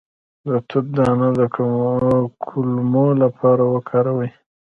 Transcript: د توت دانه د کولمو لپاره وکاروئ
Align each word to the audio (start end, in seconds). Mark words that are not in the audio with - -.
د 0.47 0.49
توت 0.69 0.85
دانه 0.97 1.29
د 1.39 1.41
کولمو 2.47 3.07
لپاره 3.23 3.63
وکاروئ 3.73 4.29